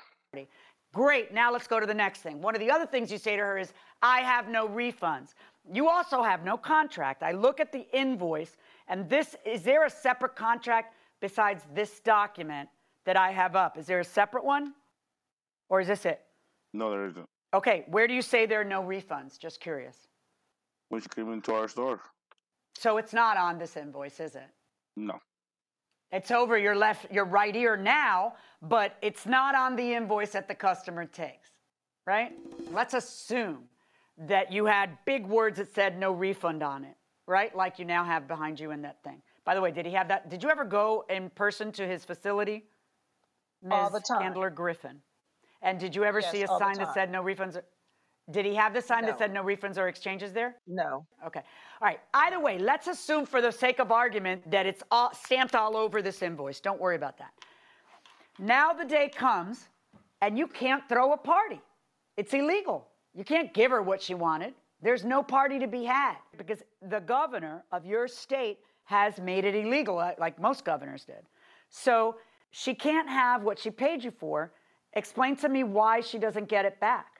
[0.92, 1.34] Great.
[1.34, 2.42] Now let's go to the next thing.
[2.42, 5.34] One of the other things you say to her is, I have no refunds.
[5.72, 7.22] You also have no contract.
[7.22, 12.70] I look at the invoice, and this is there a separate contract besides this document
[13.06, 13.78] that I have up?
[13.78, 14.74] Is there a separate one?
[15.70, 16.22] Or is this it?
[16.74, 17.26] No, there isn't.
[17.54, 19.38] Okay, where do you say there are no refunds?
[19.40, 20.08] Just curious.
[20.94, 22.00] When she came into our store,
[22.76, 24.48] So it's not on this invoice, is it?
[24.96, 25.20] no.
[26.12, 30.48] It's over your left, your right ear now, but it's not on the invoice that
[30.48, 31.50] the customer takes,
[32.06, 32.34] right?
[32.72, 33.64] Let's assume
[34.20, 37.56] that you had big words that said no refund on it, right?
[37.56, 39.24] Like you now have behind you in that thing.
[39.46, 40.30] By the way, did he have that?
[40.30, 42.66] Did you ever go in person to his facility?
[43.72, 44.04] All the Ms.
[44.10, 44.22] time.
[44.22, 45.02] Candler Griffin.
[45.64, 47.60] And did you ever Yes, see a sign that said no refunds?
[48.32, 49.08] Did he have the sign No.
[49.08, 50.56] that said no refunds or exchanges there?
[50.66, 51.06] No.
[51.26, 51.42] Okay.
[51.82, 52.00] All right.
[52.14, 56.02] Either way, let's assume for the sake of argument that it's all stamped all over
[56.02, 56.62] this invoice.
[56.62, 57.34] Don't worry about that.
[58.40, 59.68] Now the day comes
[60.22, 61.62] and you can't throw a party.
[62.16, 62.88] It's illegal.
[63.14, 64.54] You can't give her what she wanted.
[64.82, 69.56] There's no party to be had because the governor of your state has made it
[69.56, 71.24] illegal, uh, like most governors did.
[71.70, 72.18] So
[72.52, 74.52] she can't have what she paid you for.
[74.94, 77.13] Explain to me why she doesn't get it back.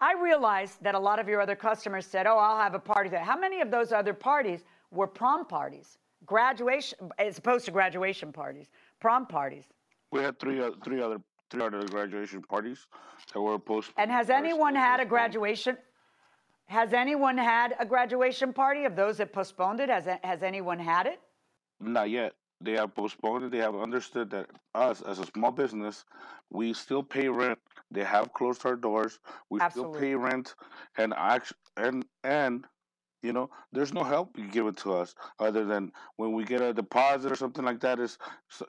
[0.00, 3.10] I realized that a lot of your other customers said, "Oh, I'll have a party
[3.10, 8.32] there." How many of those other parties were prom parties, graduation, as opposed to graduation
[8.32, 9.64] parties, prom parties?
[10.10, 11.18] We had three uh, three other
[11.50, 12.86] three other graduation parties
[13.32, 13.96] that were postponed.
[13.98, 15.76] And has anyone had a graduation?
[16.66, 19.90] Has anyone had a graduation party of those that postponed it?
[19.90, 21.20] Has has anyone had it?
[21.78, 22.32] Not yet.
[22.62, 23.50] They have postponed it.
[23.52, 26.04] They have understood that us, as a small business,
[26.50, 27.58] we still pay rent.
[27.90, 29.18] They have closed our doors.
[29.48, 30.54] We still pay rent,
[30.98, 32.66] and act and and
[33.22, 37.30] you know, there's no help given to us other than when we get a deposit
[37.30, 37.98] or something like that.
[37.98, 38.18] Is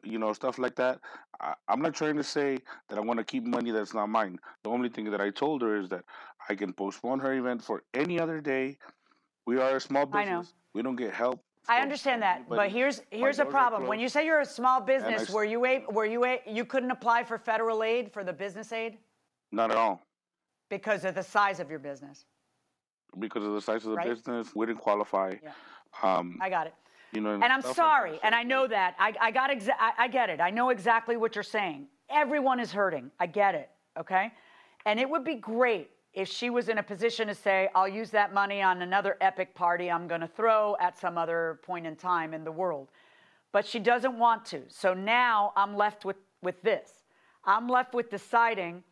[0.04, 1.00] you know stuff like that.
[1.40, 4.40] I, I'm not trying to say that I want to keep money that's not mine.
[4.64, 6.04] The only thing that I told her is that
[6.50, 8.78] I can postpone her event for any other day.
[9.46, 10.54] We are a small business.
[10.74, 11.44] We don't get help.
[11.70, 13.88] I understand that, but here's here's a problem.
[13.88, 16.92] When you say you're a small business, were you a, were you a, you couldn't
[16.92, 18.98] apply for federal aid for the business aid
[19.52, 20.02] Not at all.
[20.70, 22.26] because of the size of your business?
[23.20, 24.08] because of the size of the Right.
[24.08, 25.36] business, we didn't qualify.
[25.44, 25.52] Yeah.
[26.02, 26.74] Um, I got it.
[27.12, 28.96] you know, And I'm stuff like sorry, and I know that.
[28.98, 30.40] I, I got exa- I, I get it.
[30.40, 31.88] I know exactly what you're saying.
[32.10, 33.12] Everyone is hurting.
[33.20, 33.70] I get it.
[34.00, 34.32] Okay.
[34.86, 38.10] And it would be great if she was in a position to say, I'll use
[38.12, 41.96] that money on another epic party I'm going to throw at some other point in
[41.96, 42.90] time in the world.
[43.54, 44.64] But she doesn't want to.
[44.68, 46.90] So now I'm left with, with this.
[47.46, 48.84] I'm left with deciding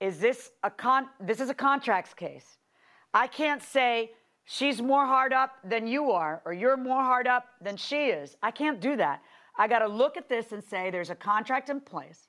[0.00, 2.58] is this a con this is a contracts case.
[3.14, 4.10] I can't say
[4.44, 8.36] she's more hard up than you are or you're more hard up than she is.
[8.42, 9.22] I can't do that.
[9.56, 12.28] I got to look at this and say there's a contract in place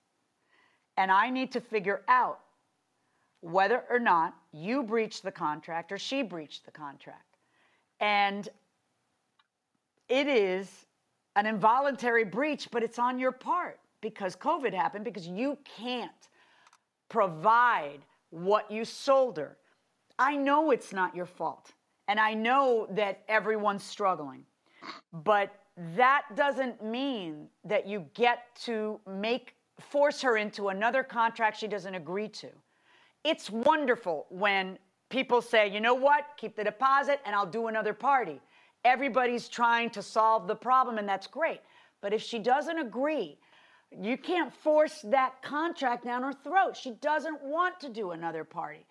[0.98, 2.40] and I need to figure out
[3.44, 7.38] whether or not you breached the contract or she breached the contract.
[8.00, 8.48] And
[10.08, 10.86] it is
[11.36, 16.30] an involuntary breach, but it's on your part because COVID happened because you can't
[17.10, 19.58] provide what you sold her.
[20.18, 21.74] I know it's not your fault.
[22.08, 24.46] And I know that everyone's struggling.
[25.12, 25.54] But
[25.96, 31.96] that doesn't mean that you get to make force her into another contract she doesn't
[31.96, 32.50] agree to.
[33.24, 34.78] It's wonderful when
[35.10, 38.42] people say, you know what, keep the deposit and I'll do another party.
[38.84, 41.62] Everybody's trying to solve the problem, and that's great.
[42.02, 43.38] But if she doesn't agree,
[43.92, 46.76] you can't force that contract down her throat.
[46.76, 48.86] She doesn't want to do another party.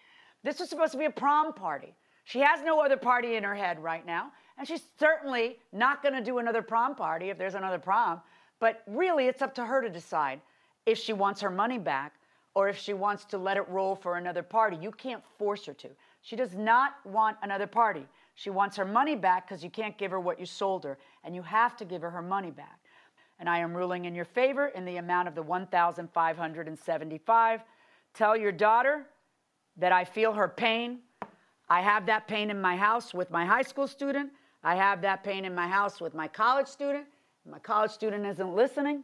[0.45, 1.95] This was supposed to be a prom party.
[2.24, 6.14] She has no other party in her head right now, and she's certainly not going
[6.14, 8.22] to do another prom party if there's another prom.
[8.61, 10.41] But really, it's up to her to decide
[10.87, 12.14] if she wants her money back
[12.55, 14.76] or if she wants to let it roll for another party.
[14.80, 15.88] You can't force her to.
[16.20, 18.07] She does not want another party.
[18.34, 21.34] She wants her money back because you can't give her what you sold her, and
[21.34, 22.78] you have to give her her money back.
[23.38, 27.61] And I am ruling in your favor in the amount of the 1,575.
[28.14, 29.07] Tell your daughter
[29.76, 31.00] that I feel her pain.
[31.68, 34.30] I have that pain in my house with my high school student.
[34.62, 37.07] I have that pain in my house with my college student.
[37.50, 39.03] My college student isn't listening,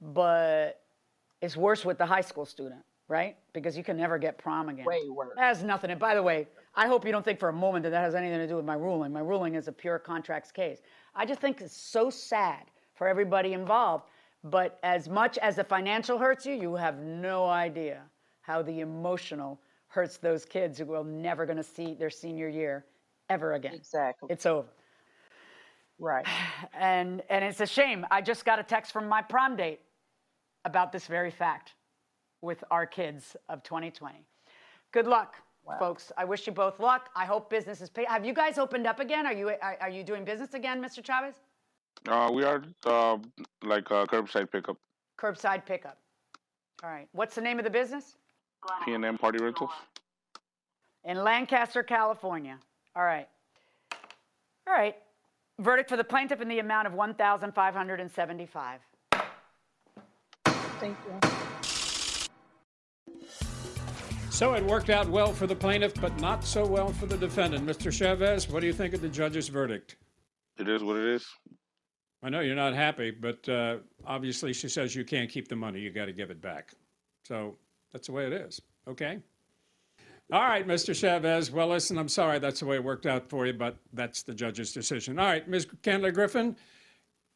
[0.00, 0.80] but
[1.40, 3.36] it's worse with the high school student, right?
[3.52, 4.84] Because you can never get prom again.
[4.84, 5.30] Way worse.
[5.36, 5.90] That has nothing.
[5.90, 8.14] And by the way, I hope you don't think for a moment that that has
[8.14, 9.12] anything to do with my ruling.
[9.12, 10.80] My ruling is a pure contracts case.
[11.14, 12.64] I just think it's so sad
[12.94, 14.04] for everybody involved.
[14.44, 18.02] But as much as the financial hurts you, you have no idea
[18.40, 22.86] how the emotional hurts those kids who are never going to see their senior year
[23.28, 23.74] ever again.
[23.74, 24.28] Exactly.
[24.30, 24.68] It's over.
[25.98, 26.26] Right.
[26.78, 28.06] And and it's a shame.
[28.10, 29.80] I just got a text from my prom date
[30.64, 31.74] about this very fact
[32.42, 34.24] with our kids of 2020.
[34.92, 35.36] Good luck,
[35.78, 36.10] folks.
[36.16, 37.10] I wish you both luck.
[37.14, 38.06] I hope business is paid.
[38.08, 39.26] Have you guys opened up again?
[39.26, 41.04] Are you are, are you doing business again, Mr.
[41.04, 41.34] Chavez?
[42.08, 43.18] Uh, we are uh,
[43.62, 44.76] like uh, curbside pickup.
[45.18, 45.98] Curbside pickup.
[46.82, 47.08] All right.
[47.12, 48.16] What's the name of the business?
[48.84, 49.70] P&M Party Rentals.
[51.04, 52.58] In Lancaster, California.
[52.96, 53.28] All right.
[54.66, 54.96] All right.
[55.58, 58.80] Verdict for the plaintiff in the amount of 1,575.
[60.80, 61.30] Thank you.
[64.30, 67.66] So it worked out well for the plaintiff, but not so well for the defendant.
[67.66, 67.92] Mr.
[67.92, 69.96] Chavez, what do you think of the judge's verdict?
[70.58, 71.26] It is what it is.
[72.22, 73.76] I know you're not happy, but uh,
[74.06, 75.80] obviously she says you can't keep the money.
[75.80, 76.72] You got to give it back.
[77.24, 77.56] So
[77.92, 78.62] that's the way it is.
[78.88, 79.18] Okay?
[80.32, 80.98] All right, Mr.
[80.98, 81.50] Chavez.
[81.50, 84.32] Well, listen, I'm sorry that's the way it worked out for you, but that's the
[84.32, 85.18] judge's decision.
[85.18, 85.66] All right, Ms.
[85.82, 86.56] Candler Griffin,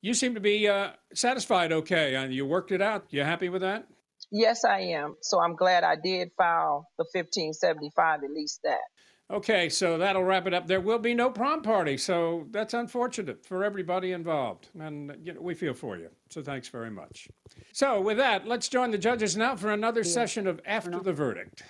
[0.05, 2.15] you seem to be uh, satisfied okay.
[2.15, 3.07] and you worked it out.
[3.09, 3.87] You happy with that?
[4.31, 5.17] Yes, I am.
[5.23, 8.81] So I'm glad I did file the 1575, at least that.
[9.31, 10.67] Okay, so that'll wrap it up.
[10.67, 15.41] There will be no prom party, so that's unfortunate for everybody involved, and you know,
[15.41, 16.11] we feel for you.
[16.29, 17.29] So thanks very much.
[17.73, 21.63] So with that, let's join the judges now for another session of After the Verdict.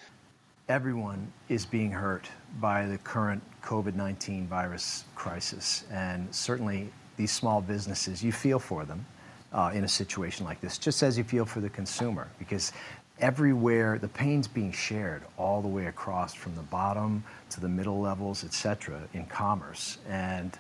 [0.69, 2.29] Everyone is being hurt
[2.59, 8.85] by the current COVID 19 virus crisis, and certainly these small businesses, you feel for
[8.85, 9.05] them
[9.53, 12.73] uh, in a situation like this, just as you feel for the consumer, because
[13.21, 18.01] everywhere the pain's being shared all the way across from the bottom to the middle
[18.01, 19.99] levels, et cetera, in commerce.
[20.09, 20.59] And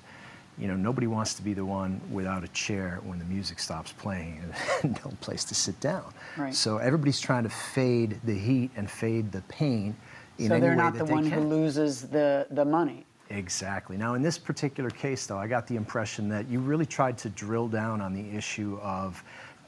[0.56, 3.92] you know, nobody wants to be the one without a chair when the music stops
[3.92, 4.40] playing
[4.82, 6.14] and no place to sit down.
[6.36, 6.54] Right.
[6.54, 9.96] So everybody's trying to fade the heat and fade the pain
[10.38, 13.04] in so they're not the they one who loses the, the money.
[13.30, 13.96] Exactly.
[13.96, 17.30] Now, in this particular case, though, I got the impression that you really tried to
[17.30, 19.22] drill down on the issue of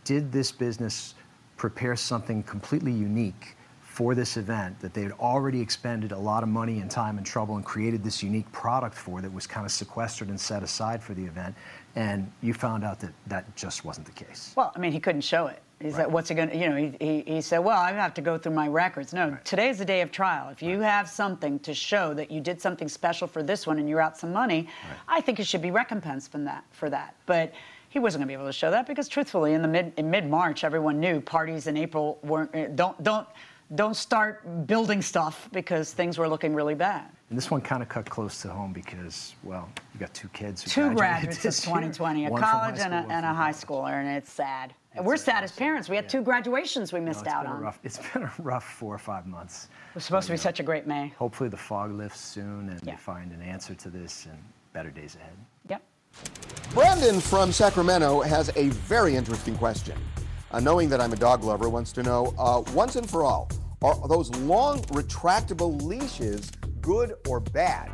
[0.05, 1.15] did this business
[1.57, 6.51] prepare something completely unique for this event that they had already expended a lot of
[6.51, 9.73] money and time and trouble and created this unique product for that was kind of
[9.73, 11.55] sequestered and set aside for the event,
[11.95, 14.53] and you found out that that just wasn't the case.
[14.55, 15.63] Well, I mean, he couldn't show it.
[15.81, 18.15] He said, "What's he going to?" You know, he, he, he said, "Well, I have
[18.15, 20.49] to go through my records." No, today's the day of trial.
[20.49, 23.87] If you have something to show that you did something special for this one and
[23.89, 24.69] you're out some money,
[25.07, 27.15] I think you should be recompensed from that for that.
[27.27, 27.53] But
[27.91, 30.11] he wasn't going to be able to show that because, truthfully, in the mid in
[30.11, 32.55] mid March, everyone knew parties in April weren't.
[32.55, 33.29] uh, Don't don't
[33.75, 37.05] don't start building stuff because things were looking really bad.
[37.31, 40.63] And this one kind of cut close to home because, well, you got two kids
[40.63, 44.33] who Two graduates of 2020, a college and a, and a high schooler, and it's
[44.33, 44.73] sad.
[45.01, 45.89] We're sad as parents.
[45.89, 47.61] We had two graduations we missed it's out on.
[47.61, 49.69] rough, it's been a rough four or five months.
[49.91, 51.09] It was supposed to be such a great May.
[51.19, 54.39] Hopefully the fog lifts soon and they find an answer to this and
[54.73, 55.37] better days ahead.
[55.69, 55.83] Yep.
[56.73, 59.97] Brandon from Sacramento has a very interesting question.
[60.51, 63.51] Uh, knowing that I'm a dog lover, wants to know uh, once and for all,
[63.83, 67.91] are those long retractable leashes good or bad?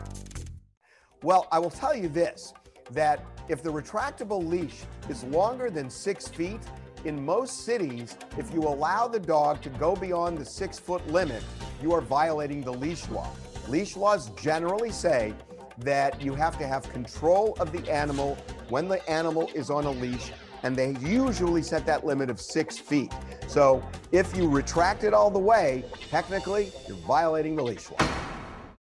[1.23, 2.53] Well, I will tell you this
[2.91, 6.61] that if the retractable leash is longer than six feet,
[7.05, 11.43] in most cities, if you allow the dog to go beyond the six foot limit,
[11.83, 13.29] you are violating the leash law.
[13.69, 15.35] Leash laws generally say
[15.79, 18.37] that you have to have control of the animal
[18.69, 20.31] when the animal is on a leash,
[20.63, 23.13] and they usually set that limit of six feet.
[23.49, 23.83] So
[24.13, 28.22] if you retract it all the way, technically, you're violating the leash law.